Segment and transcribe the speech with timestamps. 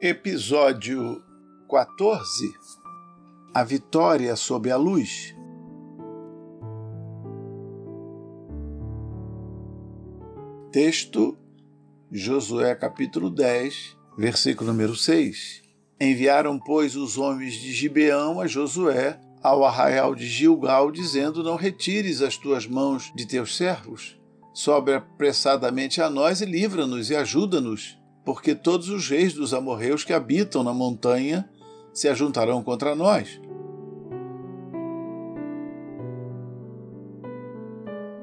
[0.00, 1.20] Episódio
[1.68, 2.54] 14
[3.52, 5.34] A vitória sob a luz.
[10.70, 11.36] Texto
[12.12, 15.62] Josué capítulo 10, versículo número 6.
[16.00, 22.22] Enviaram, pois, os homens de Gibeão a Josué ao arraial de Gilgal, dizendo: Não retires
[22.22, 24.16] as tuas mãos de teus servos.
[24.54, 30.12] Sobe apressadamente a nós e livra-nos e ajuda-nos porque todos os reis dos amorreus que
[30.12, 31.48] habitam na montanha
[31.94, 33.40] se ajuntarão contra nós.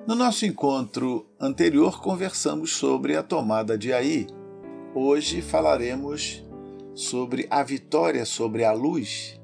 [0.08, 4.28] No nosso encontro anterior, conversamos sobre a tomada de Aí.
[4.94, 6.46] Hoje falaremos
[6.94, 9.42] sobre a vitória sobre a luz.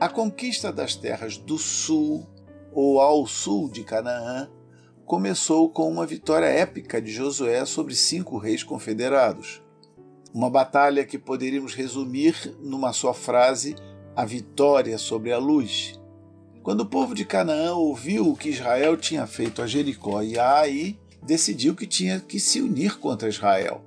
[0.00, 2.26] A conquista das terras do sul
[2.72, 4.50] ou ao sul de Canaã
[5.04, 9.65] começou com uma vitória épica de Josué sobre cinco reis confederados.
[10.32, 13.74] Uma batalha que poderíamos resumir numa só frase:
[14.14, 15.98] a vitória sobre a luz.
[16.62, 20.58] Quando o povo de Canaã ouviu o que Israel tinha feito a Jericó e a
[20.58, 23.84] Ai, decidiu que tinha que se unir contra Israel.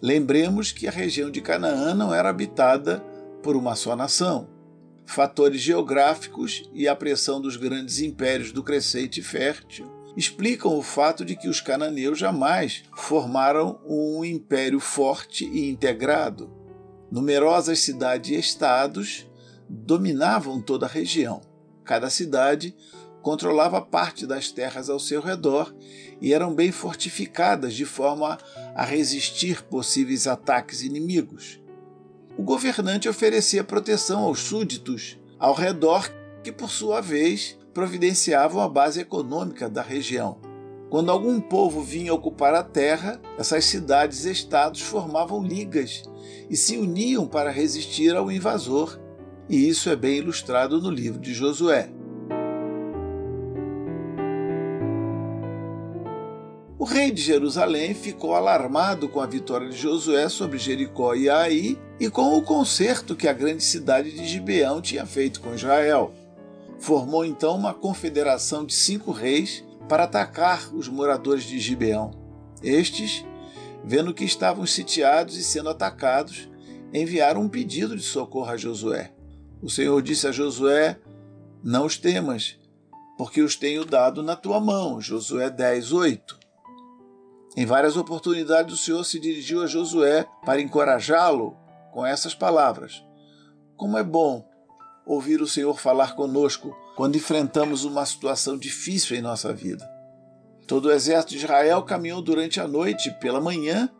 [0.00, 3.00] Lembremos que a região de Canaã não era habitada
[3.42, 4.48] por uma só nação.
[5.06, 11.36] Fatores geográficos e a pressão dos grandes impérios do crescente fértil explicam o fato de
[11.36, 16.50] que os cananeus jamais formaram um império forte e integrado.
[17.10, 19.26] Numerosas cidades e estados
[19.68, 21.40] dominavam toda a região.
[21.84, 22.74] Cada cidade
[23.22, 25.74] controlava parte das terras ao seu redor
[26.20, 28.36] e eram bem fortificadas de forma
[28.74, 31.60] a resistir possíveis ataques inimigos.
[32.36, 36.10] O governante oferecia proteção aos súditos ao redor,
[36.42, 40.38] que por sua vez providenciavam a base econômica da região.
[40.90, 46.02] Quando algum povo vinha ocupar a terra, essas cidades e estados formavam ligas
[46.50, 49.00] e se uniam para resistir ao invasor,
[49.48, 51.90] e isso é bem ilustrado no livro de Josué.
[56.78, 61.78] O rei de Jerusalém ficou alarmado com a vitória de Josué sobre Jericó e Ai
[62.00, 66.12] e com o concerto que a grande cidade de Gibeão tinha feito com Israel
[66.82, 72.10] formou então uma confederação de cinco reis para atacar os moradores de Gibeão.
[72.60, 73.24] Estes,
[73.84, 76.50] vendo que estavam sitiados e sendo atacados,
[76.92, 79.12] enviaram um pedido de socorro a Josué.
[79.62, 80.98] O Senhor disse a Josué:
[81.62, 82.58] Não os temas,
[83.16, 85.00] porque os tenho dado na tua mão.
[85.00, 86.40] Josué 10, 8.
[87.56, 91.56] Em várias oportunidades, o Senhor se dirigiu a Josué para encorajá-lo
[91.92, 93.04] com essas palavras:
[93.76, 94.51] Como é bom
[95.06, 99.88] ouvir o Senhor falar conosco quando enfrentamos uma situação difícil em nossa vida.
[100.66, 103.90] Todo o exército de Israel caminhou durante a noite, pela manhã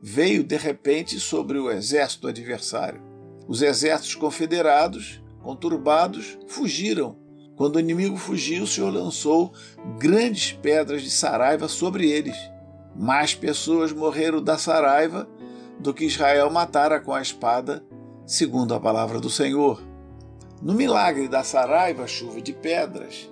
[0.00, 3.00] veio de repente sobre o exército adversário.
[3.46, 7.16] Os exércitos confederados, conturbados, fugiram.
[7.56, 9.52] Quando o inimigo fugiu, o Senhor lançou
[9.98, 12.36] grandes pedras de saraiva sobre eles.
[12.96, 15.28] Mais pessoas morreram da saraiva
[15.78, 17.84] do que Israel matara com a espada,
[18.26, 19.91] segundo a palavra do Senhor.
[20.62, 23.28] No milagre da Saraiva, chuva de pedras,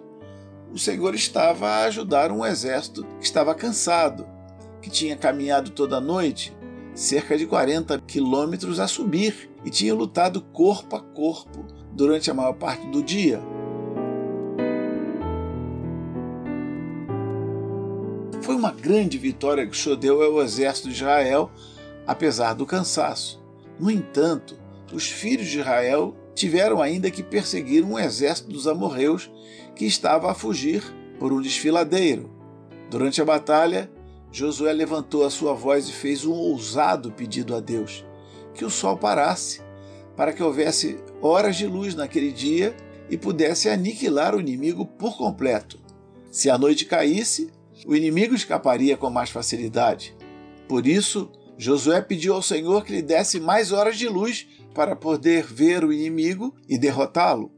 [0.72, 4.26] o Senhor estava a ajudar um exército que estava cansado,
[4.82, 6.52] que tinha caminhado toda a noite,
[6.92, 12.54] cerca de 40 quilômetros a subir, e tinha lutado corpo a corpo durante a maior
[12.54, 13.40] parte do dia.
[18.42, 21.48] Foi uma grande vitória que o Senhor deu ao exército de Israel,
[22.04, 23.40] apesar do cansaço.
[23.78, 24.58] No entanto,
[24.92, 29.30] os filhos de Israel tiveram ainda que perseguir um exército dos amorreus
[29.74, 30.82] que estava a fugir
[31.18, 32.30] por um desfiladeiro.
[32.90, 33.90] Durante a batalha,
[34.32, 38.04] Josué levantou a sua voz e fez um ousado pedido a Deus:
[38.54, 39.60] que o sol parasse,
[40.16, 42.74] para que houvesse horas de luz naquele dia
[43.08, 45.78] e pudesse aniquilar o inimigo por completo.
[46.30, 47.50] Se a noite caísse,
[47.86, 50.14] o inimigo escaparia com mais facilidade.
[50.68, 55.44] Por isso, Josué pediu ao Senhor que lhe desse mais horas de luz para poder
[55.44, 57.52] ver o inimigo e derrotá-lo.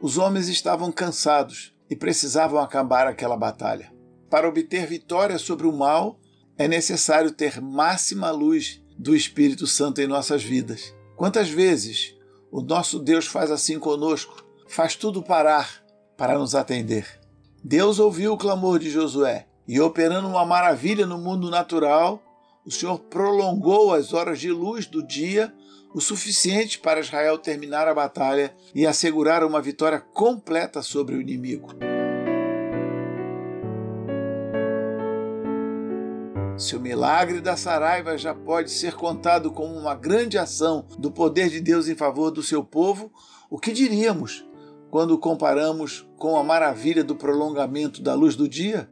[0.00, 3.92] Os homens estavam cansados e precisavam acabar aquela batalha.
[4.28, 6.18] Para obter vitória sobre o mal,
[6.56, 10.94] é necessário ter máxima luz do Espírito Santo em nossas vidas.
[11.16, 12.14] Quantas vezes
[12.50, 14.44] o nosso Deus faz assim conosco?
[14.66, 15.82] Faz tudo parar
[16.16, 17.20] para nos atender.
[17.62, 22.22] Deus ouviu o clamor de Josué e, operando uma maravilha no mundo natural,
[22.64, 25.52] o Senhor prolongou as horas de luz do dia
[25.94, 31.68] o suficiente para Israel terminar a batalha e assegurar uma vitória completa sobre o inimigo.
[36.56, 41.48] Se o milagre da Saraiva já pode ser contado como uma grande ação do poder
[41.48, 43.12] de Deus em favor do seu povo,
[43.50, 44.46] o que diríamos
[44.90, 48.88] quando comparamos com a maravilha do prolongamento da luz do dia?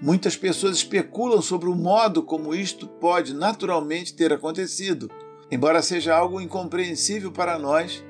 [0.00, 5.10] Muitas pessoas especulam sobre o modo como isto pode naturalmente ter acontecido.
[5.50, 8.04] Embora seja algo incompreensível para nós,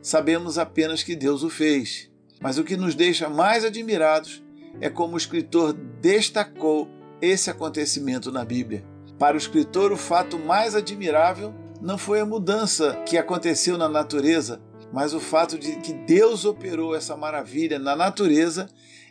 [0.00, 2.10] sabemos apenas que Deus o fez.
[2.40, 4.42] Mas o que nos deixa mais admirados
[4.80, 6.88] é como o escritor destacou
[7.20, 8.84] esse acontecimento na Bíblia.
[9.18, 14.60] Para o escritor, o fato mais admirável não foi a mudança que aconteceu na natureza,
[14.92, 18.68] mas o fato de que Deus operou essa maravilha na natureza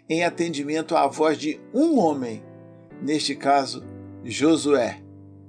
[0.08, 2.44] em atendimento à voz de um homem,
[3.02, 3.84] neste caso,
[4.24, 5.02] Josué,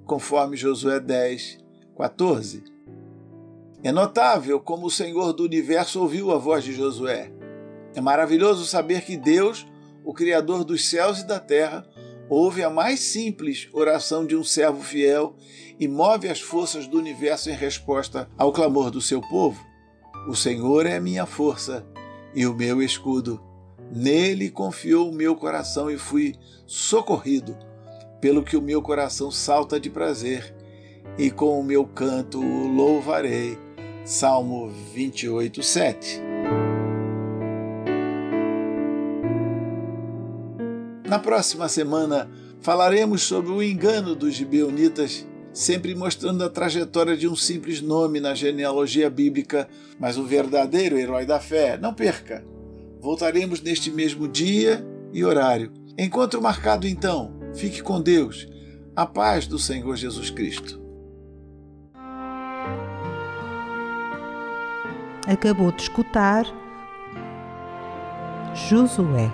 [0.05, 1.64] conforme Josué 10,
[1.97, 2.65] 14.
[3.83, 7.31] É notável como o Senhor do universo ouviu a voz de Josué.
[7.95, 9.65] É maravilhoso saber que Deus,
[10.05, 11.87] o Criador dos céus e da terra,
[12.29, 15.37] ouve a mais simples oração de um servo fiel
[15.79, 19.65] e move as forças do universo em resposta ao clamor do seu povo.
[20.29, 21.87] O Senhor é minha força
[22.35, 23.41] e o meu escudo.
[23.93, 26.35] Nele confiou o meu coração e fui
[26.67, 27.57] socorrido,
[28.21, 30.55] pelo que o meu coração salta de prazer,
[31.19, 33.59] e com o meu canto o louvarei.
[34.05, 36.21] Salmo 28, 7.
[41.09, 42.31] Na próxima semana
[42.61, 48.35] falaremos sobre o engano dos gibeonitas, sempre mostrando a trajetória de um simples nome na
[48.35, 49.69] genealogia bíblica,
[49.99, 51.79] mas o verdadeiro herói da fé.
[51.79, 52.45] Não perca!
[53.01, 55.73] Voltaremos neste mesmo dia e horário.
[55.97, 57.39] Encontro marcado então.
[57.55, 58.49] Fique com Deus.
[58.97, 60.84] A paz do Senhor Jesus Cristo.
[65.27, 66.45] Acabou de escutar
[68.55, 69.31] Josué.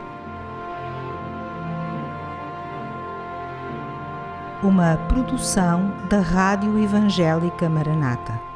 [4.62, 8.49] Uma produção da Rádio Evangélica Maranata.